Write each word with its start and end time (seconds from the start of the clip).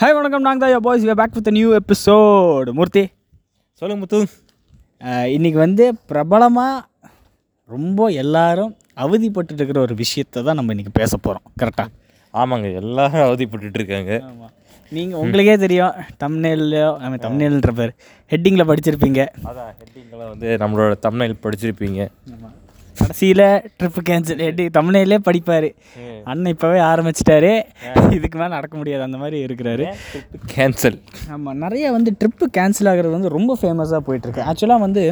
Hi 0.00 0.14
வணக்கம். 0.14 0.42
நாங்கள் 0.42 0.62
தான் 0.66 0.82
boys 0.82 1.04
we 1.04 1.14
back 1.14 1.36
with 1.36 1.50
new 1.50 1.68
episode 1.76 2.70
Murthy. 2.72 3.02
சொல்லுங்க 3.82 4.00
முத்து. 4.02 4.18
அஹ், 5.02 5.28
இன்னைக்கு 5.32 5.58
வந்து 5.58 5.84
பிரபலமாக 6.10 6.74
ரொம்ப 7.70 8.00
எல்லாரும் 8.22 8.72
அவதிப்பட்டு 8.96 9.54
இருக்கிற 9.54 9.80
ஒரு 9.80 9.94
விஷயத்தை 9.94 10.42
தான் 10.42 10.58
நம்ம 10.58 10.72
இன்னைக்கு 10.72 10.92
பேச 10.92 11.12
போகிறோம் 11.16 11.46
கரெக்டாக 11.62 11.90
ஆமாங்க 12.34 12.68
எல்லாரும் 12.80 13.24
அவதிப்பட்டுட்டு 13.26 13.78
இருக்காங்க 13.80 14.12
நீங்கள் 14.92 15.20
உங்களுக்கே 15.20 15.56
தெரியும். 15.56 15.94
தம்னேல்லையோ 16.20 16.90
நம்ம 16.98 17.16
தம்னேல்ன்ற 17.22 17.72
பேர். 17.74 17.92
ஹெட்டிங்கில் 18.30 18.68
படிச்சிருப்பீங்க. 18.68 19.22
அதான் 19.48 19.72
ஹெட்டிங்கில் 19.80 20.28
வந்து 20.28 20.50
நம்மளோட 20.62 20.92
தமிழில் 21.00 21.42
படிச்சிருப்பீங்க. 21.44 22.00
கடைசியில் 23.00 23.44
ட்ரிப்பு 23.78 24.00
கேன்சல் 24.08 24.42
ஹெட்டி 24.46 24.64
தமிழ்நிலே 24.76 25.18
படிப்பார். 25.28 25.68
அண்ணன் 26.30 26.52
இப்போவே 26.54 26.78
ஆரம்பிச்சிட்டாரு. 26.90 27.52
இதுக்கு 28.18 28.36
மேலே 28.40 28.52
நடக்க 28.58 28.74
முடியாது 28.80 29.04
அந்த 29.08 29.18
மாதிரி 29.22 29.38
இருக்கிறாரு. 29.46 29.86
கேன்சல் 30.54 30.98
ஆமாம் 31.34 31.60
நிறைய 31.64 31.90
வந்து 31.96 32.12
ட்ரிப்பு 32.22 32.48
கேன்சல் 32.58 32.90
ஆகிறது 32.92 33.16
வந்து 33.18 33.34
ரொம்ப 33.38 33.58
ஃபேமஸாக 33.62 34.02
போயிட்டுருக்கு. 34.08 34.46
ஆக்சுவலாக 34.52 34.84
வந்து 34.86 35.04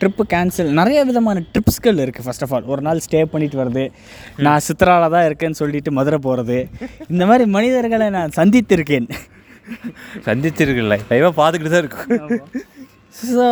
ட்ரிப்பு 0.00 0.22
கேன்சல் 0.32 0.70
நிறைய 0.78 1.00
விதமான 1.08 1.42
ட்ரிப்ஸ்கள் 1.52 2.00
இருக்குது 2.04 2.24
ஃபர்ஸ்ட் 2.26 2.44
ஆஃப் 2.44 2.52
ஆல் 2.56 2.66
ஒரு 2.72 2.82
நாள் 2.86 3.02
ஸ்டே 3.04 3.20
பண்ணிட்டு 3.32 3.56
வருது 3.60 3.84
நான் 4.46 4.64
சித்ராவில் 4.66 5.14
தான் 5.14 5.26
இருக்கேன்னு 5.28 5.60
சொல்லிட்டு 5.60 5.90
மதுரை 5.98 6.18
போகிறது 6.26 6.58
இந்த 7.12 7.24
மாதிரி 7.30 7.44
மனிதர்களை 7.56 8.08
நான் 8.16 8.34
சந்தித்திருக்கேன். 8.38 9.06
சந்திச்சிருக்குல்ல 10.26 10.96
லைவாக 11.10 11.32
பார்த்துக்கிட்டு 11.40 11.74
தான் 11.74 11.84
இருக்கும் 11.84 12.42
ஸோ 13.22 13.46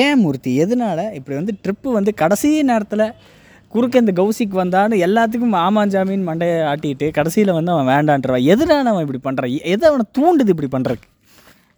ஏன் 0.00 0.20
மூர்த்தி? 0.20 0.52
எதனால? 0.62 1.00
இப்படி 1.14 1.36
வந்து 1.36 1.54
ட்ரிப்பு 1.64 1.88
வந்து 1.92 2.14
கடைசி 2.14 2.48
நேரத்தில் 2.62 3.04
குறுக்க 3.72 3.98
இந்த 3.98 4.12
கௌசிக்கு 4.12 4.56
வந்தான்னு 4.60 4.96
எல்லாத்துக்கும் 5.06 5.56
ஆமாஞ்சாமின்னு 5.58 6.28
மண்டையை 6.28 6.56
ஆட்டிட்டு 6.70 7.06
கடைசியில் 7.10 7.52
வந்து 7.52 7.72
அவன் 7.72 7.86
வேண்டான்றவன் 7.86 8.46
எதனால 8.52 8.92
அவன் 8.92 9.04
இப்படி 9.06 9.20
பண்ணுறான் 9.26 9.54
எதை 9.74 9.84
அவனை 9.88 10.06
தூண்டுது 10.18 10.52
இப்படி 10.54 10.70
பண்ணுறதுக்கு 10.72 11.08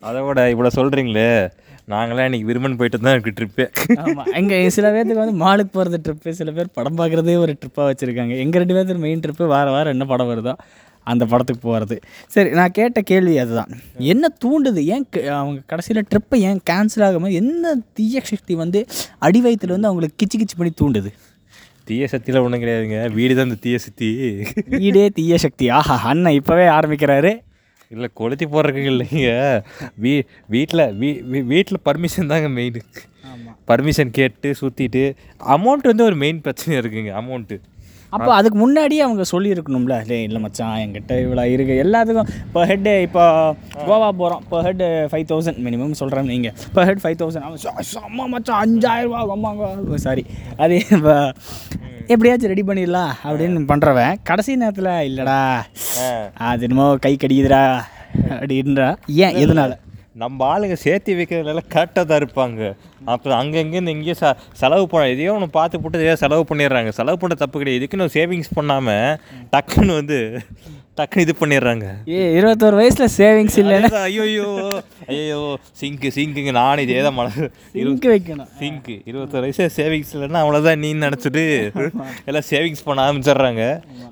அதை 0.03 0.21
விட 0.23 0.41
இவ்வளோ 0.53 0.71
சொல்கிறீங்களே 0.77 1.29
நாங்களாம் 1.89 2.25
இன்னைக்கு 2.25 2.49
விரும்பன் 2.49 2.77
போயிட்டு 2.77 2.99
தான் 2.99 3.15
இருக்கு 3.15 3.35
ட்ரிப்பே 3.39 3.65
ஆமாம் 4.03 4.31
எங்கே 4.33 4.57
சில 4.69 4.89
பேர்த்துக்கு 4.91 5.23
வந்து 5.25 5.37
மாலுக்கு 5.45 5.73
போகிறது 5.73 5.99
ட்ரிப்பு 6.05 6.33
சில 6.33 6.51
பேர் 6.51 6.75
படம் 6.75 6.99
பார்க்குறதே 6.99 7.35
ஒரு 7.37 7.53
ட்ரிப்பாக 7.61 7.87
வச்சுருக்காங்க. 7.91 8.35
எங்கள் 8.39 8.63
ரெண்டு 8.63 8.75
பேர்த்துக்கு 8.75 8.99
மெயின் 8.99 9.21
ட்ரிப்பு 9.21 9.47
வார 9.47 9.71
வாரம் 9.71 9.93
என்ன 9.93 10.05
படம் 10.05 10.31
வருதோ 10.33 10.55
அந்த 11.05 11.27
படத்துக்கு 11.27 11.63
போகிறது 11.63 12.01
சரி 12.27 12.51
நான் 12.51 12.71
கேட்ட 12.71 13.01
கேள்வி 13.01 13.39
அதுதான். 13.39 13.69
என்ன 13.99 14.29
தூண்டுது? 14.45 14.77
ஏன் 14.77 15.07
க- 15.11 15.37
அவங்க 15.37 15.61
கடைசியில் 15.67 16.07
ட்ரிப்பை 16.11 16.35
ஏன் 16.35 16.61
கேன்சல் 16.71 17.05
ஆகாமல் 17.05 17.31
என்ன 17.31 17.75
தீய 17.95 18.21
சக்தி 18.21 18.55
வந்து 18.55 18.87
அடி 19.19 19.39
வயித்துல 19.41 19.67
வந்து 19.67 19.89
அவங்களுக்கு 19.89 20.27
கிச்சு 20.27 20.41
கிச்சு 20.41 20.57
பண்ணி 20.57 20.73
தூண்டுது? 20.81 21.11
தீய 21.85 22.07
சக்தியில் 22.07 22.43
ஒன்றும் 22.43 22.63
கிடையாதுங்க. 22.63 23.13
வீடு 23.13 23.35
தான் 23.35 23.45
இந்த 23.45 23.57
தீய 23.61 23.79
சக்தி. 23.79 24.43
வீடே 24.67 25.09
தீய 25.09 25.39
சக்தி. 25.39 25.69
ஆஹா 25.69 26.09
அண்ணன் 26.09 26.33
இப்போவே 26.33 26.67
ஆரம்பிக்கிறாரு. 26.69 27.39
இல்லை 27.91 28.09
கொளுத்தி 28.15 28.45
போடுறதுக்கு 28.45 28.91
இல்லைங்க. 28.93 29.63
வீ 30.03 30.23
வீட்டில் 30.49 30.79
வீ 30.79 31.45
வீட்டில் 31.45 31.81
பர்மிஷன் 31.85 32.27
தாங்க 32.27 32.49
மெயின் 32.49 32.83
பர்மிஷன் 33.69 34.11
கேட்டு 34.11 34.55
சுற்றிட்டு 34.61 35.15
அமௌண்ட் 35.47 35.83
வந்து 35.83 36.05
ஒரு 36.05 36.17
மெயின் 36.17 36.41
பிரச்சனை 36.41 36.79
இருக்குங்க 36.79 37.13
அமௌண்ட்டு 37.13 37.61
அப்போ 38.13 38.31
அதுக்கு 38.35 38.59
முன்னாடியே 38.59 39.03
அவங்க 39.05 39.25
சொல்லியிருக்கணும்ல 39.31 39.97
டே 40.05 40.19
இல்லை 40.23 40.41
மச்சான் 40.41 40.79
என்கிட்ட 40.81 41.13
இவ்வளோ 41.23 41.45
இருக்குது 41.53 41.83
எல்லாத்துக்கும் 41.85 42.31
இப்போ 42.43 42.63
ஹெட்டு 42.67 42.95
இப்போ 43.03 43.25
கோவா 43.83 44.09
போகிறோம் 44.13 44.43
இப்போ 44.43 44.61
ஹெட் 44.63 44.83
ஃபைவ் 45.11 45.27
தௌசண்ட் 45.29 45.61
மினிமம் 45.61 45.95
சொல்கிறேன் 45.95 46.29
நீங்கள் 46.29 46.55
இப்போ 46.67 46.85
ஹெட் 46.85 47.03
ஃபைவ் 47.05 47.19
தௌசண்ட் 47.19 47.47
அவன் 47.47 48.05
அம்மா 48.05 48.27
மச்சான் 48.27 48.61
அஞ்சாயிரம் 48.63 49.13
ரூபா 49.13 49.37
அம்மாங்க 49.37 49.99
சாரி 49.99 50.25
அது 50.57 50.77
இப்போ 50.91 51.15
எப்படியாச்சும் 52.09 52.53
ரெடி 52.53 52.65
பண்ணிடலாம் 52.65 53.13
அப்படின்னு 53.25 53.65
பண்ணுறவன் 53.69 54.21
கடைசி 54.25 54.57
நேரத்தில் 54.57 54.93
இல்லைடா 55.09 55.41
அது 56.47 56.65
என்னமோ 56.65 56.87
கை 56.99 57.15
கடிக்குதுடா 57.17 57.65
அப்படின்றா. 58.33 58.89
ஏன்? 59.19 59.37
எதனால? 59.43 59.73
நம்ம 60.21 60.39
ஆளுங்க 60.53 60.77
சேர்த்து 60.85 61.17
வைக்கிறதுல 61.19 61.61
கரெக்டாக 61.75 62.05
தான் 62.09 62.21
இருப்பாங்க. 62.23 62.61
அப்புறம் 63.13 63.37
அங்கங்கேருந்து 63.41 63.95
இங்கேயே 63.97 64.17
ச 64.23 64.33
செலவு 64.61 64.85
பண்ண 64.93 65.05
எதையோ 65.15 65.35
ஒன்று 65.37 65.49
பார்த்து 65.59 65.81
போட்டு 65.83 66.01
எதையோ 66.01 66.17
செலவு 66.23 66.43
பண்ணிடுறாங்க. 66.51 66.91
செலவு 66.99 67.21
பண்ண 67.23 67.35
தப்பு 67.43 67.61
கிடையாது. 67.61 67.81
இதுக்குன்னு 67.81 68.15
சேவிங்ஸ் 68.17 68.57
பண்ணாமல் 68.59 69.17
டக்குன்னு 69.55 69.95
வந்து 70.01 70.19
டக்குன்னு 70.99 71.25
இது 71.25 71.35
பண்ணிடுறாங்க. 71.41 71.87
ஏ 72.15 72.19
இருபத்தோரு 72.39 72.77
வயசில் 72.79 73.13
சேவிங்ஸ் 73.19 73.55
இல்லைன்னா? 73.61 73.89
ஐயோ 74.07 74.25
ஐயோ 75.13 75.39
சிங்க்கு 75.81 76.09
சிங்க்குங்க 76.17 76.53
நானும் 76.59 76.83
இதே 76.85 76.99
தான் 77.07 77.17
மழை. 77.19 77.31
இங்கு 77.83 78.09
வைக்கணும். 78.13 78.49
சிங்க்கு 78.59 78.95
இருபத்தொரு 79.11 79.43
வயசு 79.45 79.67
சேவிங்ஸ் 79.79 80.13
இல்லைன்னா 80.17 80.41
அவ்வளோதான் 80.45 80.81
நீ 80.85 80.91
நினச்சிட்டு 81.05 81.45
எல்லாம் 82.31 82.47
சேவிங்ஸ் 82.51 82.85
பண்ண 82.89 83.07
ஆரம்பிச்சிடுறாங்க. 83.07 83.63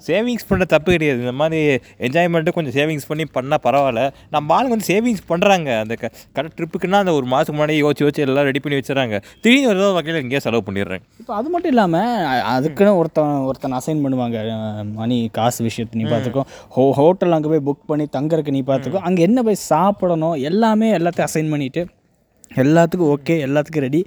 சேவிங்ஸ் 0.09 0.49
பண்ண 0.53 0.67
தப்பு 0.75 0.95
கிடையாது. 0.97 1.21
இந்த 1.25 1.35
மாதிரி 1.43 1.61
என்ஜாய்மெண்ட்டு 2.09 2.57
கொஞ்சம் 2.59 2.77
சேவிங்ஸ் 2.79 3.09
பண்ணி 3.11 3.27
பண்ணால் 3.37 3.63
பரவாயில்ல. 3.67 4.07
நம்ம 4.37 4.57
ஆளுங்க 4.59 4.75
வந்து 4.77 4.89
சேவிங்ஸ் 4.93 5.23
பண்ணுறாங்க 5.33 5.69
அந்த 5.83 5.97
க 6.03 6.13
கரெக்ட் 6.39 6.57
ட்ரிப்புக்குன்னா 6.61 7.03
அந்த 7.05 7.15
ஒரு 7.19 7.29
மாதத்துக்கு 7.35 7.59
முன்னாடி 7.59 7.79
யோசிச்சு 7.83 8.07
யோசிச்சு 8.07 8.25
எல்லாம் 8.29 8.49
ரெடி 8.51 8.63
பண்ணி 8.65 8.81
வச்சுறாங்க 8.81 9.23
திடீர்னு 9.43 9.71
ஒரு 9.75 9.93
வகையில் 9.99 10.21
எங்கேயோ 10.23 10.43
செலவு 10.47 10.67
பண்ணிடுறாங்க 10.71 11.05
இப்போ 11.23 11.37
அது 11.41 11.49
மட்டும் 11.57 11.75
இல்லாமல் 11.75 12.27
அதுக்குன்னு 12.57 12.97
ஒருத்தன் 13.03 13.39
ஒருத்தன் 13.51 13.79
அசைன் 13.83 14.03
பண்ணுவாங்க. 14.07 14.37
மணி 14.99 15.21
காசு 15.39 15.61
விஷயத்தை 15.69 16.03
நீ 16.03 16.05
பார்த்துக்கோ. 16.11 16.43
ஹோ 16.71 16.83
ஹோட்டல் 16.93 17.33
அங்கே 17.33 17.49
போய் 17.49 17.65
புக் 17.65 17.87
பண்ணி 17.87 18.05
தங்கறதுக்கு 18.17 18.53
நீ 18.53 18.63
பார்த்துக்கோ 18.67 19.01
அங்கே 19.01 19.23
என்ன 19.23 19.43
போய் 19.43 19.65
சாப்பிடணும் 19.69 20.37
எல்லாமே 20.43 20.89
எல்லாத்தையும் 20.99 21.29
அசைன் 21.29 21.51
பண்ணிவிட்டு 21.53 21.83
எல்லாத்துக்கும் 22.57 23.11
ஓகே 23.11 23.35
எல்லாத்துக்கும் 23.41 23.85
ரெடி 23.85 24.01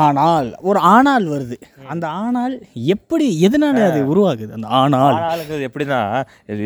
ஆனால் 0.00 0.48
ஒரு 0.68 0.78
ஆனால் 0.90 1.26
வருது. 1.26 1.56
அந்த 1.92 2.06
ஆனால் 2.20 2.54
எப்படி 2.94 3.26
எதனால 3.46 3.82
அது 3.88 3.98
உருவாகுது? 4.12 4.50
அந்த 4.52 4.68
ஆனால். 4.78 5.18
ஆளுங்க 5.26 5.58
எப்படின்னா 5.68 5.98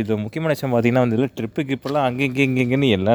இது 0.00 0.16
முக்கியமான 0.16 0.54
விஷயம் 0.54 0.72
பார்த்தீங்கன்னா 0.74 1.04
வந்து 1.06 1.30
ட்ரிப்புக்கு 1.38 1.76
இப்போல்லாம் 1.76 2.06
அங்கே 2.08 2.24
இங்கே 2.24 2.42
இங்கே 2.42 2.62
இங்கேன்னு 2.64 2.90
எல்லா 2.98 3.14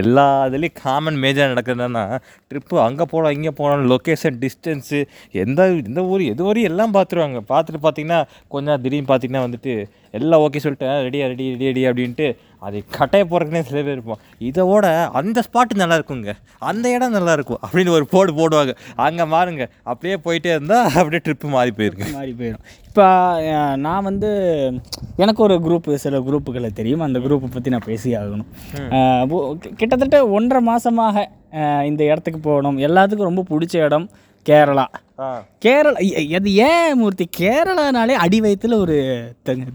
எல்லா 0.00 0.26
இதுலேயும் 0.48 0.78
காமன் 0.82 1.20
மேஜர் 1.24 1.52
நடக்குதுன்னா 1.52 2.04
ட்ரிப்பு 2.50 2.78
அங்கே 2.80 3.04
போகலாம் 3.04 3.36
இங்கே 3.38 3.52
போகலாம் 3.60 3.84
லொக்கேஷன் 3.92 4.38
டிஸ்டன்ஸு 4.44 5.00
எந்த 5.44 5.60
எந்த 5.82 6.02
ஊர் 6.04 6.24
எது 6.32 6.42
வரையும் 6.44 6.70
எல்லாம் 6.70 6.94
பார்த்துருவாங்க. 6.96 7.40
பார்த்துட்டு 7.52 7.82
பார்த்தீங்கன்னா 7.84 8.20
கொஞ்சம் 8.48 8.80
திடீர்னு 8.82 9.10
பார்த்தீங்கன்னா 9.10 9.44
வந்துட்டு 9.46 9.74
எல்லாம் 10.12 10.42
ஓகே 10.42 10.58
சொல்லிட்டு 10.58 10.90
ரெடியா 11.06 11.24
ரெடி 11.26 11.44
ரெடி 11.52 11.66
ரெடி 11.66 11.82
அப்படின்ட்டு 11.88 12.26
அது 12.64 12.82
கட்டையை 12.90 13.28
போகிறக்குனே 13.28 13.60
சில 13.60 13.82
பேர் 13.82 13.98
இருப்போம் 13.98 14.18
இதோட 14.40 15.08
அந்த 15.10 15.42
ஸ்பாட்டு 15.46 15.74
நல்லா 15.74 15.96
இருக்குங்க. 15.96 16.32
அந்த 16.58 16.90
இடம் 16.90 17.10
நல்லா 17.10 17.32
இருக்கும் 17.32 17.58
அப்படின்னு 17.72 17.90
ஒரு 17.90 18.06
போர்டு 18.06 18.32
போடுவாங்க. 18.32 18.76
அங்கே 18.94 19.22
மாறுங்க. 19.22 19.68
அப்படியே 19.82 20.20
போயிட்டே 20.24 20.54
இருந்தால் 20.54 20.84
அப்படியே 20.84 21.20
ட்ரிப்பு 21.24 21.48
மாறி 21.48 21.72
போயிருக்கு 21.76 22.12
மாறி 22.12 22.34
போயிடும் 22.38 22.62
இப்போ 22.88 23.06
நான் 23.76 24.02
வந்து 24.02 24.28
எனக்கு 25.16 25.42
ஒரு 25.42 25.54
குரூப் 25.54 25.94
சில 25.94 26.18
குரூப்புகளை 26.18 26.72
தெரியும். 26.72 27.00
அந்த 27.00 27.18
குரூப்பை 27.18 27.52
பற்றி 27.52 27.70
நான் 27.70 27.86
பேசி 27.86 28.16
ஆகணும். 28.16 28.46
கி- 29.60 29.74
கிட்டத்தட்ட 29.74 30.28
ஒன்றரை 30.28 30.66
மாதமாக 30.68 31.24
இந்த 31.84 32.04
இடத்துக்கு 32.04 32.40
போகணும். 32.40 32.78
எல்லாத்துக்கும் 32.78 33.28
ரொம்ப 33.30 33.44
பிடிச்ச 33.50 33.76
இடம். 33.76 34.10
கேரளா. 34.48 34.84
கேரளா 35.64 35.98
அது 36.36 36.50
ஏன் 36.68 36.96
மூர்த்தி? 37.00 37.24
கேரளானாலே 37.38 38.14
அடி 38.22 38.38
வயித்துல 38.44 38.78
ஒரு 38.84 38.96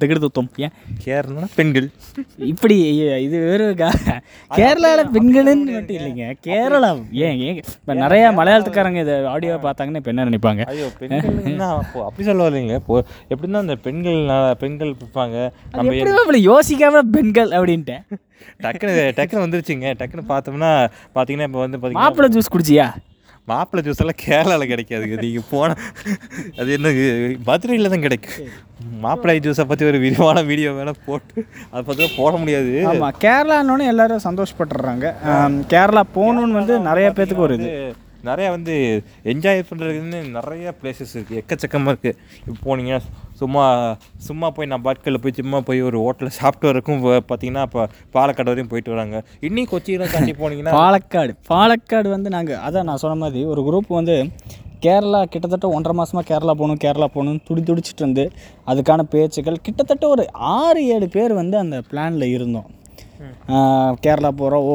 திகிடு 0.02 0.19
துத்தம். 0.24 0.50
ஏன்? 0.66 0.74
கேரளா 1.06 1.46
பெண்கள். 1.59 1.88
இப்படி 2.52 2.75
இது 3.25 3.38
வேறு 3.46 3.66
கேரளாவில் 4.58 5.12
பெண்களுன்னு 5.16 5.75
மட்டும் 5.78 5.97
இல்லைங்க. 6.00 6.25
கேரளா 6.47 6.91
ஏன் 7.28 7.40
ஏன் 7.47 7.58
இப்போ 7.62 7.96
நிறைய 8.03 8.25
மலையாளத்துக்காரங்க 8.40 9.02
இதை 9.06 9.18
ஆடியோ 9.34 9.58
பார்த்தாங்கன்னா 9.68 10.02
இப்போ 10.03 10.13
என்ன 10.13 10.28
நினைப்பாங்க? 10.29 10.63
ஐயோ 10.74 10.90
பெண்கள் 11.02 11.66
அப்போ 11.81 12.00
அப்படி 12.08 12.28
சொல்ல 12.29 12.47
வரலைங்க 12.47 12.78
இப்போ 12.84 12.97
எப்படின்னா 13.34 13.66
அந்த 13.66 13.78
பெண்கள் 13.88 14.22
பெண்கள் 14.63 14.96
இருப்பாங்க. 14.96 15.35
நம்ம 15.78 15.94
எப்படி 16.00 16.16
இவ்வளோ 16.24 16.46
யோசிக்காம 16.52 17.06
பெண்கள் 17.18 17.52
அப்படின்ட்டேன். 17.59 18.03
டக்குன்னு 18.66 18.94
டக்குன்னு 19.18 19.46
வந்துருச்சுங்க. 19.46 19.88
டக்குன்னு 20.02 20.31
பார்த்தோம்னா 20.34 20.74
பார்த்தீங்கன்னா 21.16 21.47
இப்போ 21.50 21.62
வந்து 21.66 21.78
பார்த்தீங்கன்னா 21.78 22.09
மாப்பிள்ளை 22.09 22.31
ஜூஸ் 22.35 22.53
குடிச்சியா? 22.56 22.88
மாப்பிள்ளை 23.48 23.82
ஜூஸ் 23.86 24.02
எல்லாம் 24.04 24.22
கேரளாவில் 24.26 24.72
கிடைக்காதுங்க 24.72 25.18
நீங்கள் 25.26 25.48
போன 25.52 25.76
அது 26.60 26.70
என்ன 26.78 26.90
மதுரையில் 27.48 27.94
தான் 27.94 28.06
கிடைக்கும் 28.08 28.50
மாப்பிள்ளை 29.06 29.38
ஜூஸை 29.46 29.66
பற்றி 29.72 29.88
ஒரு 29.92 29.98
விரிவான 30.04 30.44
வீடியோ 30.50 30.72
வேணால் 30.78 31.02
போட்டு 31.08 31.40
அதை 31.72 31.82
பற்றி 31.88 32.10
போட 32.20 32.34
முடியாது. 32.42 32.74
ஆமாம் 32.91 33.18
கேரளான்னு 33.24 33.90
எல்லாரும் 33.94 34.26
சந்தோஷப்பட்டுறாங்க. 34.28 35.06
கேரளா 35.74 36.03
போகணுன்னு 36.18 36.59
வந்து 36.59 36.78
நிறைய 36.90 37.09
பேத்துக்கு 37.18 37.47
ஒரு 37.47 37.58
இது. 37.59 37.72
நிறையா 38.28 38.50
வந்து 38.56 38.74
என்ஜாய் 39.32 39.62
பண்ணுறதுக்குன்னு 39.70 40.20
நிறைய 40.38 40.74
பிளேசஸ் 40.80 41.14
இருக்குது 41.16 41.40
எக்கச்சக்கமாக 41.42 41.94
இருக்குது 41.94 42.16
இப்போ 42.48 42.60
போனீங்கன்னா 42.68 43.02
சும்மா 43.42 43.66
சும்மா 44.28 44.48
போய் 44.56 44.70
நான் 44.72 44.86
பாட்களில் 44.86 45.22
போய் 45.24 45.38
சும்மா 45.40 45.60
போய் 45.68 45.82
ஒரு 45.90 45.98
ஹோட்டலில் 46.06 46.38
சாப்பிட்டு 46.40 46.70
வரைக்கும் 46.70 47.04
பார்த்தீங்கன்னா 47.30 47.66
இப்போ 47.68 47.84
பாலக்காடு 48.16 48.52
வரையும் 48.52 48.72
போயிட்டு 48.72 48.94
வராங்க. 48.96 49.20
இன்னும் 49.48 49.70
கொச்சியில் 49.74 50.12
தாண்டி 50.16 50.34
போனீங்கன்னா 50.42 50.74
பாலக்காடு. 50.80 51.34
பாலக்காடு 51.54 52.10
வந்து 52.16 52.32
நாங்கள் 52.38 52.60
அதான் 52.70 52.90
நான் 52.92 53.04
சொன்ன 53.04 53.20
மாதிரி 53.24 53.44
ஒரு 53.54 53.64
குரூப் 53.68 53.94
வந்து 54.00 54.18
கேரளா 54.86 55.22
கிட்டத்தட்ட 55.32 55.70
ஒன்றரை 55.76 55.94
மாதமாக 56.00 56.28
கேரளா 56.32 56.54
போகணும் 56.60 56.82
கேரளா 56.84 57.08
போகணும்னு 57.16 57.46
துடி 57.48 57.62
துடிச்சிட்டு 57.70 58.04
இருந்து 58.04 58.26
அதுக்கான 58.72 59.06
பேச்சுக்கள். 59.14 59.64
கிட்டத்தட்ட 59.68 60.08
ஒரு 60.16 60.26
ஆறு 60.58 60.82
ஏழு 60.96 61.10
பேர் 61.16 61.34
வந்து 61.42 61.58
அந்த 61.64 61.80
பிளானில் 61.90 62.34
இருந்தோம். 62.36 62.70
கேரளா 64.06 64.32
போகிறோம் 64.42 64.66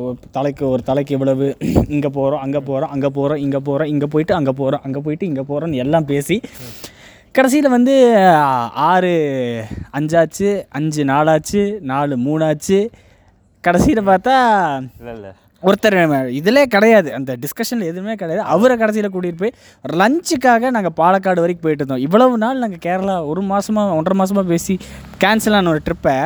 ஓ 0.00 0.10
தலைக்கு 0.36 0.64
ஒரு 0.72 0.82
தலைக்கு 0.90 1.14
இவ்வளவு 1.16 1.46
இங்கே 1.94 2.10
போகிறோம் 2.18 2.42
அங்கே 2.46 2.60
போகிறோம் 2.68 2.92
அங்கே 2.96 3.10
போகிறோம் 3.18 3.40
இங்கே 3.44 3.60
போகிறோம் 3.68 3.90
இங்கே 3.94 4.08
போயிட்டு 4.14 4.36
அங்கே 4.38 4.54
போகிறோம் 4.60 4.84
அங்கே 4.88 5.02
போயிட்டு 5.06 5.30
இங்கே 5.30 5.44
போகிறோன்னு 5.50 5.82
எல்லாம் 5.84 6.10
பேசி 6.12 6.38
கடைசியில் 7.38 7.74
வந்து 7.76 7.94
ஆறு 8.90 9.14
அஞ்சாச்சு 9.98 10.50
அஞ்சு 10.78 11.02
நாலாச்சு 11.10 11.62
நாலு 11.90 12.14
மூணாச்சு 12.26 12.78
கடைசியில் 13.64 14.08
பார்த்தா 14.08 14.36
இல்லை 15.00 15.12
இல்லை. 15.16 15.32
ஒருத்தர் 15.62 15.96
இதிலே 16.38 16.62
கிடையாது 16.74 17.08
அந்த 17.18 17.30
டிஸ்கஷனில் 17.42 17.90
எதுவுமே 17.90 18.14
கிடையாது. 18.20 18.42
அவரை 18.54 18.74
கடைசியில் 18.82 19.12
கூட்டிகிட்டு 19.14 19.42
போய் 19.42 19.54
லஞ்சுக்காக 20.00 20.70
நாங்கள் 20.76 20.96
பாலக்காடு 21.00 21.42
வரைக்கும் 21.44 21.66
போயிட்டு 21.66 21.82
இருந்தோம். 21.82 22.04
இவ்வளவு 22.06 22.42
நாள் 22.44 22.62
நாங்கள் 22.64 22.82
கேரளா 22.86 23.16
ஒரு 23.30 23.42
மாதமாக 23.52 23.96
ஒன்றரை 23.98 24.16
மாதமாக 24.20 24.46
பேசி 24.54 24.74
கேன்சல் 25.24 25.56
ஆன 25.58 25.70
ஒரு 25.74 25.82
ட்ரிப்பை 25.88 26.16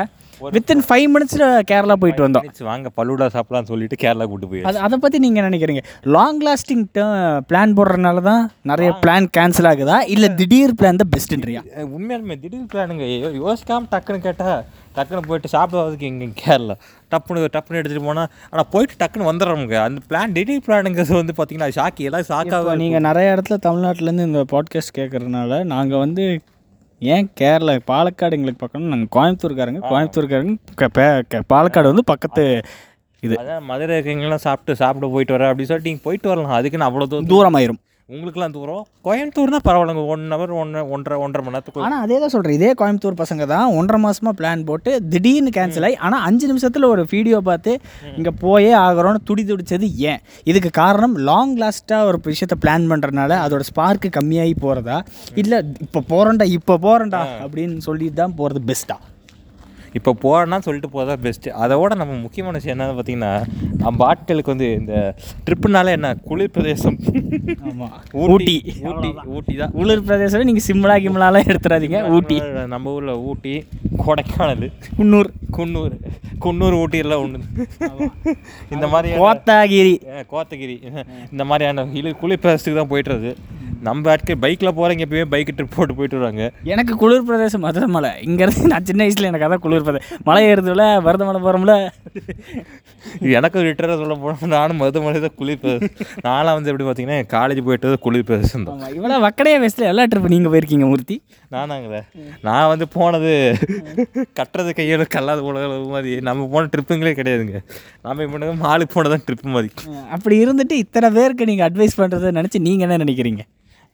வித்தின் 0.40 0.82
ஃபைவ் 0.84 1.06
மினிட்ஸில் 1.12 1.42
கேரளா 1.68 1.94
போயிட்டு 1.96 2.22
வந்தோம். 2.24 2.44
வாங்க 2.64 2.90
பல்லூடா 2.96 3.26
சாப்பிடலாம்னு 3.32 3.70
சொல்லிட்டு 3.70 3.96
கேரளா 4.00 4.24
கூட்டு 4.26 4.48
போய் 4.48 4.62
அது 4.64 4.78
அதை 4.80 4.96
பற்றி 4.98 5.18
நீங்கள் 5.18 5.46
நினைக்கிறீங்க? 5.46 5.82
லாங் 6.10 6.40
லாஸ்டிங் 6.40 6.84
பிளான் 7.48 7.74
போடுறதுனால 7.76 8.22
தான் 8.24 8.42
நிறைய 8.62 8.90
பிளான் 9.02 9.26
கேன்சல் 9.36 9.68
ஆகுதா? 9.70 9.96
இல்லை 10.08 10.28
திடீர் 10.34 10.76
பிளான் 10.78 10.96
தான் 10.96 11.12
பெஸ்ட்டுன்றியா 11.12 11.62
உண்மையாலுமே 11.90 12.36
திடீர் 12.40 12.68
பிளானுங்க 12.72 13.06
யோ- 13.16 13.34
யோசிக்காம 13.40 13.90
டக்குன்னு 13.92 14.22
கேட்டால் 14.22 14.60
டக்குன்னு 14.96 15.26
போயிட்டு 15.26 15.48
சாப்பிடுவதுக்கு 15.48 16.06
இங்கே 16.08 16.28
கேரளா 16.40 16.76
டப்புன்னு 17.12 17.50
டப்புன்னு 17.54 17.80
எடுத்துகிட்டு 17.80 18.06
போனால் 18.06 18.30
ஆனால் 18.50 18.68
போயிட்டு 18.70 18.94
டக்குன்னு 19.00 19.28
வந்துடுறோமுங்க. 19.28 19.76
அந்த 19.86 20.00
பிளான் 20.08 20.32
திடீர் 20.32 20.64
பிளானுங்கிறது 20.66 21.20
வந்து 21.20 21.34
பார்த்தீங்கன்னா 21.36 21.70
ஷாக்கி 21.76 22.06
எல்லாம் 22.08 22.28
ஷாக்காக 22.28 22.76
நீங்கள் 22.76 23.06
நிறைய 23.06 23.34
இடத்துல 23.34 23.58
தமிழ்நாட்டிலேருந்து 23.64 24.28
இந்த 24.28 24.42
பாட்காஸ்ட் 24.50 24.96
கேட்குறதுனால 24.98 25.62
நாங்கள் 25.70 25.98
வந்து 25.98 26.24
ஏன் 27.12 27.26
கேரளா 27.40 27.74
பாலக்காடு 27.90 28.36
எங்களுக்கு 28.36 28.62
பக்கம் 28.62 28.90
நாங்கள் 28.92 29.12
கோயம்புத்தூர்காரங்க 29.16 29.80
கோயம்புத்தூர்காரங்க 29.90 31.42
பாலக்காடு 31.52 31.92
வந்து 31.92 32.04
பக்கத்து 32.12 32.44
இது. 33.26 33.34
அதான் 33.42 33.64
மதுரை 33.70 33.94
இருக்கீங்களாம் 33.98 34.42
சாப்பிட்டு 34.46 34.74
சாப்பிட 34.82 35.08
போயிட்டு 35.14 35.34
வரேன் 35.34 35.50
அப்படின்னு 35.50 35.70
சொல்லிட்டு 35.70 35.90
நீங்கள் 35.90 36.06
போயிட்டு 36.08 36.28
வரலாம். 36.30 36.58
அதுக்குன்னு 36.58 36.88
அவ்வளோ 36.88 37.06
தூரம் 37.12 37.30
தூரமாயிரும். 37.32 37.80
உங்களுக்குலாம் 38.10 38.54
தூரம். 38.54 38.84
கோயம்புத்தூர்னா 39.04 39.58
பரவாயில்லைங்க. 39.64 40.02
ஒன் 40.12 40.24
ஹவர் 40.32 40.52
ஒன்று 40.58 40.80
ஒன்றரை 40.90 41.16
ஒன்றரை 41.24 41.42
மணி 41.42 41.54
நேரத்துக்கு. 41.54 41.82
ஆனால் 41.86 42.02
அதே 42.04 42.16
தான் 42.18 42.32
சொல்கிறேன் 42.32 42.56
இதே 42.58 42.70
கோயம்புத்தூர் 42.78 43.18
பசங்க 43.20 43.44
தான் 43.48 43.74
ஒன்றரை 43.76 43.98
மாதமாக 44.02 44.34
பிளான் 44.38 44.64
போட்டு 44.66 44.92
திடீர்னு 45.12 45.52
கேன்சல் 45.56 45.86
ஆகி 45.88 45.96
ஆனால் 46.06 46.24
அஞ்சு 46.28 46.48
நிமிஷத்தில் 46.50 46.88
ஒரு 46.90 47.04
வீடியோ 47.12 47.40
பார்த்து 47.48 47.74
இங்கே 48.16 48.32
போயே 48.42 48.72
ஆகிறோன்னு 48.82 49.22
துடி 49.28 49.44
துடிச்சது 49.46 49.76
ஏன்? 50.06 50.20
இதுக்கு 50.46 50.72
காரணம் 50.80 51.14
லாங் 51.28 51.54
லாஸ்ட்டாக 51.60 52.08
ஒரு 52.10 52.20
விஷயத்தை 52.26 52.58
பிளான் 52.62 52.90
பண்ணுறதுனால 52.90 53.38
அதோட 53.44 53.64
ஸ்பார்க்கு 53.70 54.10
கம்மியாகி 54.16 54.56
போகிறதா 54.60 54.98
இல்லை 55.42 55.58
இப்போ 55.86 56.02
போகிறேன்டா 56.10 56.48
இப்போ 56.56 56.76
போகிறேன்டா 56.84 57.22
அப்படின்னு 57.44 57.86
சொல்லிட்டு 57.86 58.20
தான் 58.20 58.36
போகிறது 58.36 58.62
பெஸ்ட்டா 58.68 58.98
இப்போ 59.98 60.10
போகிறேன்னா 60.22 60.58
சொல்லிட்டு 60.66 60.88
போகிறதா 60.94 61.14
பெஸ்ட்டு 61.24 61.54
அதோட 61.62 61.92
நம்ம 62.00 62.16
முக்கியமான 62.24 62.56
விஷயம் 62.58 62.74
என்னன்னு 62.76 62.96
பார்த்தீங்கன்னா 62.98 63.32
நம்ம 63.84 63.98
ஆட்களுக்கு 64.10 64.52
வந்து 64.54 64.68
இந்த 64.80 64.94
ட்ரிப்புனால 65.46 65.94
என்ன? 65.96 66.08
குளிர் 66.28 66.52
பிரதேசம். 66.56 66.98
ஆமாம் 67.70 67.92
ஊட்டி. 68.24 68.56
ஊட்டி. 68.90 69.10
ஊட்டி. 69.36 69.54
தான். 69.60 69.72
குளிர் 69.78 70.04
பிரதேசம் 70.08 70.48
நீங்கள் 70.50 70.66
சிம்லா 70.68 70.96
கிம்லாலாம் 71.06 71.48
எடுத்துறாதீங்க. 71.52 72.00
ஊட்டி. 72.16 72.38
நம்ம 72.74 72.92
ஊரில் 72.96 73.22
ஊட்டி 73.30 73.54
கொடைக்கானல் 74.06 74.66
குன்னூர். 74.98 75.30
குன்னூர். 75.58 75.96
குன்னூர் 76.44 76.76
ஊட்டியெல்லாம் 76.82 77.22
ஒன்று 77.24 77.40
இந்த 78.74 78.86
மாதிரி 78.92 79.16
கோத்தாகிரி. 79.22 79.94
கோத்தகிரி. 80.34 80.76
இந்த 81.32 81.44
மாதிரியான 81.50 81.86
இழு 82.00 82.12
குளிர் 82.22 82.42
பிரதேசத்துக்கு 82.44 82.80
தான் 82.82 82.92
போயிட்டுறது 82.94 83.32
நம்ம 83.86 84.10
ஆட்கள் 84.12 84.40
பைக்கில் 84.44 84.70
போகிறவங்க 84.78 85.04
எப்பயுமே 85.06 85.26
பைக் 85.32 85.50
ட்ரிப் 85.58 85.74
போட்டு 85.76 85.94
போயிட்டு 85.98 86.16
வருவாங்க. 86.18 86.44
எனக்கு 86.72 86.92
குளிர் 87.02 87.26
பிரதேசம் 87.28 87.62
மதுரை 87.66 87.86
மலை 87.96 88.10
இங்கேருந்து 88.26 88.70
நான் 88.72 88.86
சின்ன 88.88 89.00
வயசில் 89.04 89.28
எனக்கு 89.30 89.46
அதான் 89.46 89.62
குளிர் 89.66 89.84
பிரதேசம் 89.86 90.24
மலை 90.28 90.42
ஏறுதுல 90.50 90.84
வரத 91.06 91.22
மலை 91.28 91.40
போகிறோம்ல 91.44 91.74
எனக்கு 93.36 93.58
ரிட்டராக 93.66 93.96
சொல்ல 94.00 94.14
போனால் 94.22 94.52
நானும் 94.56 94.80
மருதமலை 94.82 95.20
தான் 95.24 95.36
குளிர் 95.40 95.60
பிரதேசம். 95.62 95.94
நான்லாம் 96.26 96.56
வந்து 96.58 96.70
எப்படி 96.72 96.86
பார்த்தீங்கன்னா 96.88 97.18
காலேஜ் 97.36 97.60
போயிட்டு 97.68 97.92
குளிர் 98.06 98.26
பிரதேசம் 98.30 98.66
தான். 98.68 98.82
இவ்வளோ 98.98 99.20
வக்கடையா 99.26 99.60
வயசில் 99.62 99.88
எல்லா 99.92 100.04
ட்ரிப்பு 100.12 100.32
நீங்கள் 100.34 100.52
போயிருக்கீங்க 100.54 100.88
மூர்த்தி. 100.90 101.16
நானாங்களே. 101.54 102.00
நான் 102.48 102.70
வந்து 102.72 102.88
போனது 102.96 103.32
கட்டுறது 104.40 104.72
கையோட 104.80 105.06
கல்லாத 105.14 105.40
போல 105.46 105.64
மாதிரி. 105.94 106.12
நம்ம 106.28 106.48
போன 106.54 106.68
ட்ரிப்புங்களே 106.74 107.14
கிடையாதுங்க. 107.20 107.60
நம்ம 108.08 108.26
இப்போ 108.26 108.52
மாலுக்கு 108.66 108.96
போனதான் 108.98 109.24
ட்ரிப்பு 109.28 109.48
மாதிரி. 109.56 109.70
அப்படி 110.16 110.36
இருந்துட்டு 110.44 110.76
இத்தனை 110.84 111.10
பேருக்கு 111.16 111.48
நீங்கள் 111.52 111.68
அட்வைஸ் 111.70 111.98
பண்ணுறதை 112.02 112.34
நினச்சி 112.40 112.60
நீங்கள் 112.68 112.86
என்ன 112.88 113.00
நினைக்கிறீங்க? 113.04 113.42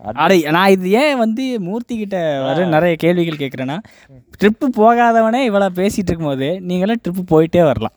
அடே 0.00 0.36
நான் 0.50 0.70
இது 0.70 0.90
ஏன் 0.90 1.18
வந்து 1.18 1.44
மூர்த்தி 1.58 1.94
கிட்ட 1.98 2.16
வர 2.42 2.64
நிறைய 2.66 2.96
கேள்விகள் 2.96 3.42
கேட்குறேன்னா 3.42 3.76
ட்ரிப்பு 4.40 4.66
போகாதவனே 4.76 5.40
இவ்வளோ 5.48 5.68
பேசிகிட்டு 5.78 6.10
இருக்கும்போது 6.12 6.48
நீங்களாம் 6.70 7.00
ட்ரிப்பு 7.04 7.22
போயிட்டே 7.30 7.62
வரலாம். 7.62 7.96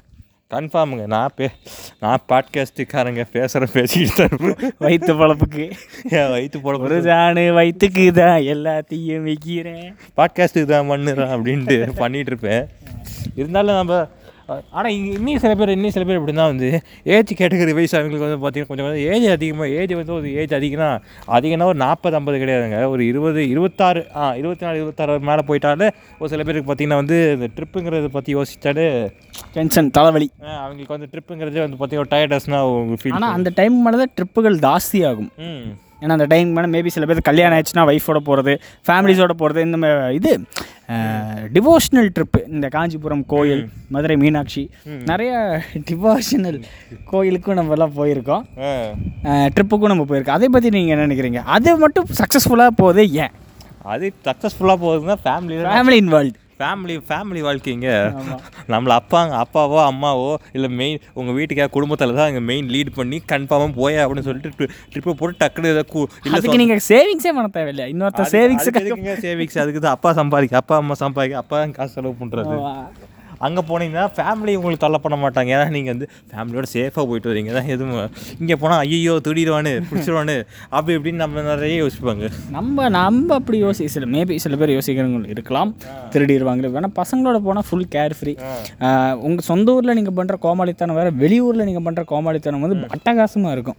கன்ஃபார்முங்க 0.54 1.04
நான் 1.07 1.34
பே 1.36 1.48
நான் 2.00 2.22
பாட்காஸ்ட்டுக்காரங்க 2.30 3.24
பேசுகிற 3.31 3.66
பேசிக்கிட்டு 3.74 4.28
தான் 4.30 4.75
வயிற்று 4.78 5.13
பழப்புக்கு. 5.13 5.66
என் 6.10 6.31
வயிற்று 6.31 6.62
ஒரு 6.86 6.98
ஜானு 7.10 7.44
வயிற்றுக்கு 7.54 8.06
தான் 8.12 8.40
எல்லாத்தையும் 8.54 9.24
வைக்கிறேன். 9.24 9.95
பாட்காஸ்ட்டுக்கு 10.18 10.72
தான் 10.75 10.90
பண்ணுறேன் 10.90 11.34
அப்படின்ட்டு 11.36 11.78
பண்ணிகிட்டு 12.02 12.34
இருப்பேன். 12.34 12.66
இருந்தாலும் 13.36 13.75
நம்ம 13.75 14.00
ஆனால் 14.72 14.92
இங்கே 14.94 15.12
இன்னும் 15.16 15.42
சில 15.42 15.54
பேர் 15.56 15.74
இன்னும் 15.74 15.94
சில 15.94 16.06
பேர் 16.06 16.19
எப்படின்னா 16.19 16.46
வந்து 16.51 16.69
ஏஜ் 17.12 17.31
கேட்டகரி 17.40 17.74
வயசு 17.78 17.96
அவங்களுக்கு 17.98 18.25
வந்து 18.25 18.40
பார்த்தீங்கன்னா 18.40 18.72
கொஞ்சம் 18.72 18.88
கொஞ்சம் 18.88 19.10
ஏஜ் 19.13 19.28
அதிகமாக 19.34 19.69
ஏஜ் 19.78 19.94
வந்து 19.96 20.13
ஒரு 20.16 20.30
ஏஜ் 20.40 20.54
அதிகம்னா 20.57 20.90
அதிகம்னா 21.34 21.68
ஒரு 21.68 21.80
நாற்பது 21.84 22.18
ஐம்பது 22.18 22.40
கிடையாதுங்க. 22.42 22.57
ஒரு 22.94 23.04
இருபது 23.10 23.42
இருபத்தாறு 23.54 24.01
ஆ 24.18 24.30
இருபத்தி 24.40 24.66
நாலு 24.66 24.80
இருபத்தாறு 24.80 24.98
மேலே 25.30 25.44
போயிட்டாலே 25.50 25.90
ஒரு 26.22 26.31
சில 26.31 26.44
பேருக்கு 26.44 26.69
பார்த்தீங்கன்னா 26.69 27.01
வந்து 27.01 27.19
இந்த 27.36 27.50
ட்ரிப்புங்கிறத 27.57 28.10
பற்றி 28.12 28.34
யோசிச்சாலே 28.36 28.88
டென்ஷன் 29.54 29.92
தலைவலி. 29.92 30.30
அவங்களுக்கு 30.60 30.95
வந்து 30.95 31.12
ட்ரிப்புங்கிறதே 31.13 31.63
வந்து 31.63 31.78
பார்த்தீங்கன்னா 31.78 32.13
டயர்டஸ்னால் 32.13 32.72
ஃபீல் 33.02 33.16
ஆனால் 33.19 33.36
அந்த 33.38 33.52
டைம் 33.57 33.78
மேலே 33.86 34.00
தான் 34.02 34.16
ட்ரிப்புகள் 34.18 34.57
ஜாஸ்தி 34.66 35.02
ஆகும் 35.10 35.31
ம். 35.45 35.69
ஏன்னா 36.01 36.16
அந்த 36.18 36.28
டைம் 36.34 36.50
மேலே 36.57 36.68
மேபி 36.75 36.92
சில 36.96 37.06
பேர் 37.10 37.28
கல்யாணம் 37.30 37.56
ஆயிடுச்சுன்னா 37.57 37.86
ஒய்ஃபோட 37.92 38.19
போகிறது 38.28 38.54
ஃபேமிலிஸோட 38.88 39.34
போகிறது 39.42 39.66
இந்த 39.68 39.88
இது 40.19 40.31
டிவோஷனல் 41.56 42.10
ட்ரிப்பு 42.16 42.40
இந்த 42.56 42.68
காஞ்சிபுரம் 42.75 43.24
கோயில் 43.34 43.63
மதுரை 43.96 44.16
மீனாட்சி 44.24 44.63
நிறைய 45.12 45.34
டிவோஷனல் 45.90 46.60
கோயிலுக்கும் 47.12 47.57
நம்ம 47.60 47.75
எல்லாம் 47.75 47.96
போயிருக்கோம். 48.00 48.44
ட்ரிப்புக்கும் 49.56 49.92
நம்ம 49.94 50.06
போயிருக்கோம். 50.10 50.38
அதை 50.40 50.50
பற்றி 50.56 50.69
நீங்கள் 50.78 50.94
என்ன 50.96 51.07
நினைக்கிறீங்க? 51.07 51.42
அது 51.56 51.72
மட்டும் 51.84 52.07
சக்ஸஸ்ஃபுல்லாக 52.22 52.74
போகுது 52.81 53.04
ஏன்? 53.24 53.34
அது 53.94 54.06
சக்ஸஸ்ஃபுல்லாக 54.28 54.78
போகுதுன்னா 54.86 55.18
family 55.25 55.57
family 55.75 56.00
involve 56.04 56.36
family 56.59 56.95
family 57.07 57.41
வாழ்க்கைங்க 57.41 57.89
நம்மள 58.69 58.91
அப்பாங்க 58.95 59.33
அப்பாவோ 59.39 59.77
அம்மாவோ 59.83 60.31
இல்லை 60.53 60.69
மெயின் 60.73 60.97
உங்கள் 61.13 61.38
வீட்டுக்காக 61.38 61.69
குடும்பத்தில் 61.69 62.15
தான் 62.17 62.27
அங்கே 62.27 62.44
மெயின் 62.50 62.67
லீட் 62.67 62.91
பண்ணி 62.95 63.17
கன்ஃபார்மாக 63.31 63.73
போய 63.77 64.03
அப்படின்னு 64.03 64.27
சொல்லிட்டு 64.27 64.67
ட்ரிப்பை 64.91 65.13
போட்டு 65.13 65.39
டக்குனு 65.44 65.73
ஏதோ 65.75 65.83
கூ 65.89 66.01
இல்லை 66.25 66.57
நீங்கள் 66.57 66.83
சேவிங்ஸே 66.89 67.33
பண்ண 67.38 67.50
தேவையில்லை 67.50 67.88
இன்னொருத்தர் 67.89 68.33
சேவிங்ஸுக்கு 68.35 69.15
சேவிங்ஸ் 69.21 69.61
அதுக்கு 69.63 69.81
தான் 69.81 69.95
அப்பா 69.95 70.11
சம்பாதிக்க 70.13 70.61
அப்பா 70.61 70.77
அம்மா 70.77 70.97
சம்பாதிக்க 71.03 71.44
அப்பா 71.44 71.57
தான் 71.59 71.77
காசு 71.79 71.95
செலவு 71.95 72.19
பண்ணுறது 72.19 72.57
அங்கே 73.47 73.62
போனீங்கன்னா 73.69 74.06
ஃபேமிலி 74.18 74.53
உங்களுக்கு 74.59 74.83
தொல்லை 74.86 75.00
பண்ண 75.06 75.18
மாட்டாங்க. 75.23 75.49
ஏன்னா 75.56 75.68
நீங்கள் 75.75 75.94
வந்து 75.94 76.07
ஃபேமிலியோட 76.31 76.68
சேஃபாக 76.75 77.06
போயிட்டு 77.09 77.31
வரீங்க. 77.31 77.52
தான் 77.57 77.69
எதுவும் 77.75 77.97
இங்கே 78.42 78.57
போனால் 78.64 78.81
ஐயோ 78.85 79.16
துடிடுவானு 79.28 79.73
பிடிச்சிருவானு 79.90 80.37
அப்படி 80.75 80.95
இப்படின்னு 80.97 81.23
நம்ம 81.23 81.44
நிறைய 81.52 81.75
யோசிப்பாங்க. 81.83 82.25
நம்ம 82.57 82.90
நம்ம 82.99 83.28
அப்படி 83.40 83.59
யோசி 83.66 83.87
சில 83.95 84.07
மேபி 84.16 84.37
சில 84.45 84.56
பேர் 84.61 84.75
யோசிக்கிறவங்க 84.78 85.31
இருக்கலாம். 85.35 85.71
திருடிடுவாங்க 86.14 86.73
வேணால் 86.75 86.95
பசங்களோட 87.02 87.40
போனால் 87.47 87.68
ஃபுல் 87.69 87.87
கேர் 87.95 88.18
ஃப்ரீ 88.19 88.35
உங்கள் 89.28 89.47
சொந்த 89.52 89.75
ஊரில் 89.78 89.97
நீங்கள் 89.99 90.18
பண்ணுற 90.19 90.37
கோமாளித்தனம் 90.47 90.99
வேறு 91.02 91.11
வெளியூரில் 91.23 91.68
நீங்கள் 91.69 91.85
பண்ணுற 91.87 92.04
கோமாளித்தனம் 92.14 92.66
வந்து 92.66 92.78
அட்டகாசமாக 92.95 93.56
இருக்கும். 93.57 93.78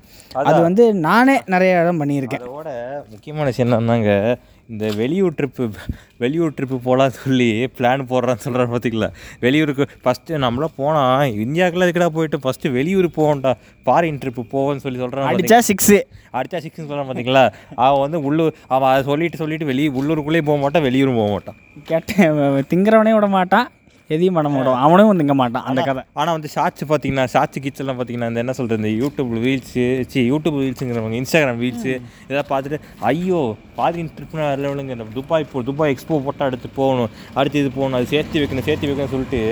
அது 0.50 0.58
வந்து 0.68 0.84
நானே 1.08 1.36
நிறைய 1.54 1.82
இடம் 1.82 2.00
பண்ணியிருக்கேன். 2.02 2.44
அதோட 2.46 2.70
முக்கியமான 3.12 3.46
விஷயம் 3.50 3.68
என்னன்னாங்க 3.68 4.10
இந்த 4.72 4.86
வெளியூர் 4.98 5.36
ட்ரிப்பு 5.38 5.64
வெளியூர் 6.22 6.54
ட்ரிப்பு 6.56 6.76
போகலாம் 6.86 7.14
சொல்லி 7.16 7.48
பிளான் 7.76 8.04
போடுறான்னு 8.10 8.44
சொல்கிறாரு 8.44 8.70
பார்த்தீங்களா 8.72 9.08
வெளியூருக்கு 9.44 9.84
ஃபஸ்ட்டு 10.04 10.40
நம்மளாம் 10.44 10.76
போனால் 10.76 11.34
இந்தியாவுக்குள்ள 11.44 11.86
இதுக்கடா 11.86 12.08
போயிட்டு 12.16 12.40
ஃபஸ்ட்டு 12.44 12.72
வெளியூர் 12.76 13.08
போவோம்டா 13.18 13.52
ஃபாரின் 13.86 14.20
ட்ரிப்பு 14.24 14.44
போவோம்னு 14.54 14.84
சொல்லி 14.84 15.02
சொல்கிறான் 15.02 15.30
அடித்தா 15.30 15.58
சிக்ஸு 15.70 15.98
அடிச்சா 16.38 16.60
சிக்ஸ்னு 16.64 16.86
சொல்கிறான் 16.86 17.08
பார்த்தீங்களா 17.08 17.44
அவன் 17.86 18.02
வந்து 18.04 18.20
உள்ளூர் 18.28 18.54
அவன் 18.74 18.90
அதை 18.92 19.02
சொல்லிட்டு 19.10 19.42
சொல்லிட்டு 19.42 19.70
வெளியே 19.72 19.90
உள்ளூருக்குள்ளேயும் 20.00 20.50
போக 20.50 20.58
மாட்டான் 20.64 20.86
வெளியூரும் 20.88 21.20
போக 21.20 21.30
மாட்டான். 21.34 21.58
கேட்ட 21.90 22.62
திங்கிறவனே 22.72 23.14
விட 23.16 23.28
மாட்டான். 23.38 23.68
எதையும் 24.14 24.36
பண்ண 24.36 24.48
மாட்டான் 24.52 24.80
அவனும் 24.86 25.20
திங்க 25.20 25.34
மாட்டான் 25.40 25.66
அந்த 25.70 25.80
கதை. 25.88 26.02
ஆனால் 26.20 26.34
வந்து 26.36 26.50
ஷார்ட்ஸ் 26.54 26.84
பார்த்தீங்கன்னா 26.90 27.24
ஷார்ட்ஸ் 27.34 27.62
கிட்ஸ்லாம் 27.64 27.98
பார்த்தீங்கன்னா 27.98 28.30
இந்த 28.32 28.42
என்ன 28.44 28.54
சொல்கிறது 28.58 28.80
இந்த 28.82 28.92
யூடியூப் 29.02 29.32
ரீல்ஸு 29.46 29.84
சி 30.12 30.20
யூடியூப் 30.32 30.58
ரீல்ஸுங்கிறவங்க 30.64 31.18
இன்ஸ்டாகிராம் 31.20 31.62
ரீல்ஸு 31.64 31.92
இதெல்லாம் 32.24 32.50
பார்த்துட்டு 32.52 32.80
ஐயோ 33.12 33.40
ஃபாரின் 33.76 34.12
ட்ரிப்னா 34.16 34.46
லெவலுங்க 34.64 34.96
நம்ம 35.00 35.16
துபாய் 35.20 35.48
போ 35.52 35.62
துபாய் 35.70 35.94
எக்ஸ்போ 35.94 36.20
போட்டால் 36.26 36.48
அடுத்து 36.50 36.70
போகணும் 36.80 37.10
அடுத்து 37.40 37.62
இது 37.64 37.72
போகணும் 37.78 37.98
அது 38.00 38.12
சேர்த்து 38.14 38.42
வைக்கணும் 38.42 38.68
சேர்த்து 38.68 38.88
வைக்கணும்னு 38.90 39.14
சொல்லிட்டு 39.16 39.42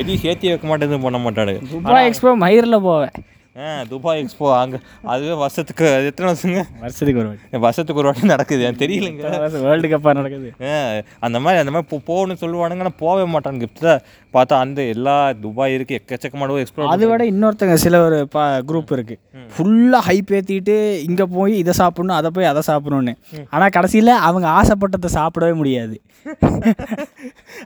எதையும் 0.00 0.24
சேர்த்து 0.26 0.52
வைக்க 0.54 0.66
மாட்டேன்னு 0.72 1.04
பண்ண 1.06 1.20
மாட்டானுங்க. 1.26 1.62
துபாய் 1.74 2.08
எக்ஸ்போ 2.10 2.34
மயிரில் 2.44 2.84
போவேன். 2.88 3.14
ஆ 3.56 3.66
துபாய் 3.90 4.20
எக்ஸ்போ 4.20 4.46
அங்கே 4.54 4.78
அதுவே 5.06 5.34
வருஷத்துக்கு 5.40 5.84
அது 5.88 6.06
எத்தனை 6.06 6.28
வருஷங்க? 6.30 6.60
வருஷத்துக்கு 6.80 7.20
ஒரு 7.20 7.28
வாட்டி. 7.28 7.58
வருஷத்துக்கு 7.58 8.00
ஒரு 8.00 8.08
வாட்டி 8.08 8.30
நடக்குது 8.30 8.64
எனக்கு 8.64 8.82
தெரியலங்க. 8.82 9.22
வேர்ல்டு 9.64 9.88
கப்பாக 9.88 10.14
நடக்குது? 10.18 10.48
ஆ, 10.64 10.72
அந்த 11.20 11.38
மாதிரி 11.40 11.60
அந்த 11.60 11.72
மாதிரி 11.72 11.88
போகணும்னு 12.08 12.40
சொல்லுவானுங்க 12.42 12.84
ஆனால் 12.84 12.98
போகவே 12.98 13.26
மாட்டாங்க 13.32 13.60
கிட்ட 13.64 13.92
பார்த்தா 14.34 14.58
அந்த 14.60 14.82
எல்லா 14.94 15.14
துபாய் 15.42 15.74
இருக்குது 15.76 15.98
எக்கச்சக்கமான 15.98 16.56
எக்ஸ்ப்ளோர் 16.62 16.90
அதை 16.94 17.06
விட 17.08 17.24
இன்னொருத்தங்க 17.24 17.76
சில 17.76 18.00
ஒரு 18.04 18.18
பா 18.28 18.44
குரூப் 18.68 18.92
இருக்கு. 18.92 19.16
ஃபுல்லாக 19.52 20.02
ஹைப் 20.08 20.32
ஏற்றிட்டு 20.34 20.76
இங்கே 21.04 21.26
போய் 21.34 21.54
இதை 21.58 21.74
சாப்பிடணும் 21.80 22.16
அதை 22.16 22.30
போய் 22.30 22.50
அதை 22.52 22.62
சாப்பிடணும்னு. 22.66 23.14
ஆனால் 23.50 23.70
கடைசியில் 23.70 24.12
அவங்க 24.20 24.48
ஆசைப்பட்டதை 24.58 25.10
சாப்பிடவே 25.18 25.54
முடியாது. 25.54 25.96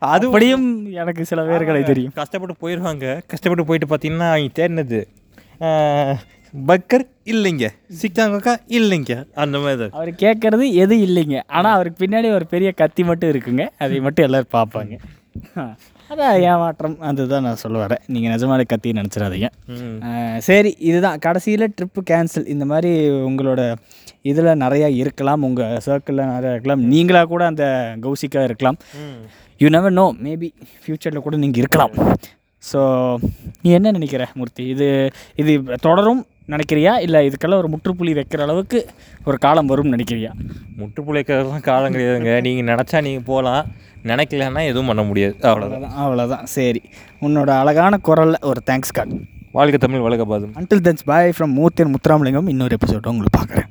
அது 0.09 0.25
அப்படியும் 0.27 0.67
எனக்கு 0.99 1.25
சில 1.25 1.41
பேர்களை 1.49 1.83
தெரியும். 1.85 2.15
கஷ்டப்பட்டு 2.15 2.57
போயிடுவாங்க 2.63 3.07
கஷ்டப்பட்டு 3.33 3.67
போயிட்டு 3.67 3.89
பார்த்தீங்கன்னா 3.89 4.29
அவங்க 4.31 4.53
தேடினது. 4.59 5.01
பக்கர் 6.69 7.05
இல்லைங்க. 7.33 7.67
சிக்காங்கக்கா 8.01 8.53
இல்லைங்க. 8.79 9.15
அந்த 9.43 9.57
மாதிரி. 9.63 9.79
தான் 9.81 9.97
அவர் 9.99 10.11
கேட்கறது 10.23 10.65
எது 10.83 10.95
இல்லைங்க. 11.07 11.39
ஆனால் 11.57 11.75
அவருக்கு 11.77 12.03
பின்னாடி 12.03 12.29
ஒரு 12.39 12.47
பெரிய 12.53 12.71
கத்தி 12.81 13.03
மட்டும் 13.11 13.31
இருக்குங்க. 13.33 13.65
அதை 13.85 13.99
மட்டும் 14.07 14.27
எல்லோரும் 14.29 14.55
பார்ப்பாங்க. 14.57 14.97
அதான் 16.13 16.37
ஏமாற்றம். 16.51 16.95
அதுதான் 17.09 17.45
நான் 17.47 17.61
சொல்ல 17.63 17.79
வரேன். 17.85 18.03
நீங்கள் 18.15 18.33
நிஜமான 18.35 18.65
கத்தி 18.71 18.93
நினச்சிடாதீங்க. 18.99 19.49
சரி 20.49 20.71
இதுதான். 20.91 21.19
கடைசியில் 21.27 21.67
ட்ரிப்பு 21.79 22.03
கேன்சல் 22.11 22.49
இந்த 22.55 22.67
மாதிரி 22.73 22.93
உங்களோட 23.29 23.61
இதில் 24.31 24.61
நிறையா 24.65 24.89
இருக்கலாம். 25.03 25.45
உங்கள் 25.49 25.83
சர்க்கிளில் 25.89 26.33
நிறையா 26.35 26.55
இருக்கலாம். 26.55 26.85
நீங்களாக 26.95 27.31
கூட 27.35 27.45
அந்த 27.53 27.67
கௌசிக்காக 28.07 28.49
இருக்கலாம். 28.51 28.81
யூ 29.63 29.69
never 29.77 29.93
நோ 30.01 30.07
மேபி 30.25 30.51
ஃப்யூச்சரில் 30.83 31.27
கூட 31.27 31.37
நீங்கள் 31.45 31.63
இருக்கலாம். 31.65 31.95
ஸோ 32.73 32.81
நீ 33.63 33.71
என்ன 33.71 33.91
நினைக்கிற 33.91 34.29
மூர்த்தி? 34.35 34.67
இது 34.67 35.11
இது 35.37 35.63
தொடரும் 35.81 36.27
நினைக்கிறியா? 36.49 36.99
இல்லை 37.01 37.29
இதுக்கெல்லாம் 37.29 37.61
ஒரு 37.63 37.69
முற்றுப்புள்ளி 37.69 38.13
வைக்கிற 38.13 38.41
அளவுக்கு 38.41 38.89
ஒரு 39.25 39.39
காலம் 39.39 39.69
வரும்னு 39.69 39.95
நினைக்கிறியா? 39.97 40.31
முட்டுப்புழைக்கிறதுலாம் 40.79 41.61
காலம் 41.61 41.93
கிடையாதுங்க. 41.93 42.41
நீங்கள் 42.41 42.75
நினச்சா 42.75 43.03
நீங்கள் 43.03 43.27
போகலாம் 43.27 43.67
நினைக்கலன்னா 44.05 44.67
எதுவும் 44.67 44.87
பண்ண 44.87 45.03
முடியாது. 45.03 45.37
அவ்வளோதான் 45.43 45.97
அவ்வளோதான் 46.03 46.43
சரி. 46.43 46.83
உன்னோட 47.21 47.49
அழகான 47.49 47.99
குரலில் 47.99 48.47
ஒரு 48.51 48.63
தேங்க்ஸ் 48.67 48.95
கார்டு 48.95 49.19
வாழ்க்கை 49.53 49.79
தமிழ் 49.79 50.01
வழக்க 50.01 50.25
பாதும். 50.25 50.53
Until 50.55 50.85
then's 50.87 51.05
bye 51.05 51.33
from 51.39 51.53
Murthy 51.53 51.83
and 51.83 51.95
Muthuramalingam. 51.95 52.49
இன்னொரு 52.49 52.77
எபிசோட 52.77 53.07
உங்களை 53.07 53.31
பார்க்குறேன். 53.39 53.69